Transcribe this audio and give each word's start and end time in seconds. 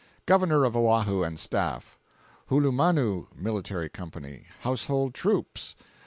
Governor 0.25 0.65
of 0.65 0.75
Oahu 0.75 1.21
and 1.23 1.39
Staff. 1.39 1.99
Hulumanu 2.49 3.27
(Military 3.35 3.87
Company). 3.87 4.45
Household 4.61 5.13
Troops. 5.13 5.75